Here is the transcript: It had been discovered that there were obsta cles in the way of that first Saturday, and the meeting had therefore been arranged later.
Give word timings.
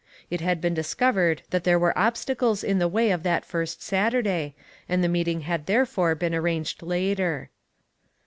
It 0.31 0.41
had 0.41 0.59
been 0.59 0.73
discovered 0.73 1.43
that 1.51 1.63
there 1.63 1.77
were 1.77 1.93
obsta 1.95 2.35
cles 2.35 2.63
in 2.63 2.79
the 2.79 2.87
way 2.87 3.11
of 3.11 3.21
that 3.21 3.45
first 3.45 3.83
Saturday, 3.83 4.55
and 4.89 5.03
the 5.03 5.07
meeting 5.07 5.41
had 5.41 5.67
therefore 5.67 6.15
been 6.15 6.33
arranged 6.33 6.81
later. 6.81 7.51